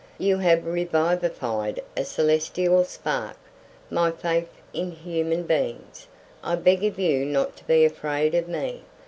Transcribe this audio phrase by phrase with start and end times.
[0.17, 3.37] "You have revivified a celestial spark
[3.91, 6.07] my faith in human beings.
[6.43, 8.81] I beg of you not to be afraid of me.